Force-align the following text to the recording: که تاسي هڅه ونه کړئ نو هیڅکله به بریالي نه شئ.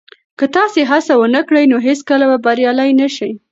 که 0.39 0.45
تاسي 0.55 0.81
هڅه 0.91 1.13
ونه 1.17 1.41
کړئ 1.47 1.65
نو 1.71 1.77
هیڅکله 1.87 2.25
به 2.31 2.37
بریالي 2.45 2.91
نه 3.01 3.07
شئ. 3.15 3.31